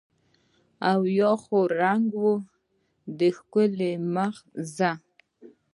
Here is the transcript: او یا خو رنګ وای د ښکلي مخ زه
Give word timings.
او 0.91 0.99
یا 1.19 1.31
خو 1.43 1.57
رنګ 1.79 2.05
وای 2.21 2.39
د 3.19 3.19
ښکلي 3.37 3.91
مخ 4.15 4.35
زه 4.75 4.91